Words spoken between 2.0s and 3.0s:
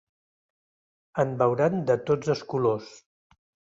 tots els colors.